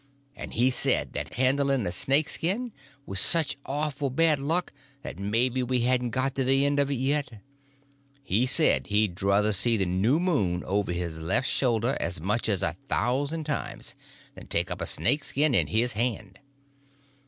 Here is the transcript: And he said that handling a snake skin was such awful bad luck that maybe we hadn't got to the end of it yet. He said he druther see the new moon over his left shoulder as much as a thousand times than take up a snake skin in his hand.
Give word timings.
And 0.35 0.55
he 0.55 0.71
said 0.71 1.13
that 1.13 1.35
handling 1.35 1.85
a 1.85 1.91
snake 1.91 2.27
skin 2.27 2.71
was 3.05 3.19
such 3.19 3.57
awful 3.67 4.09
bad 4.09 4.39
luck 4.39 4.73
that 5.03 5.19
maybe 5.19 5.61
we 5.61 5.81
hadn't 5.81 6.09
got 6.09 6.33
to 6.37 6.43
the 6.43 6.65
end 6.65 6.79
of 6.79 6.89
it 6.89 6.95
yet. 6.95 7.39
He 8.23 8.47
said 8.47 8.87
he 8.87 9.07
druther 9.07 9.51
see 9.51 9.77
the 9.77 9.85
new 9.85 10.19
moon 10.19 10.63
over 10.63 10.91
his 10.91 11.19
left 11.19 11.47
shoulder 11.47 11.97
as 11.99 12.19
much 12.19 12.49
as 12.49 12.63
a 12.63 12.77
thousand 12.89 13.43
times 13.43 13.93
than 14.33 14.47
take 14.47 14.71
up 14.71 14.81
a 14.81 14.87
snake 14.87 15.23
skin 15.23 15.53
in 15.53 15.67
his 15.67 15.93
hand. 15.93 16.39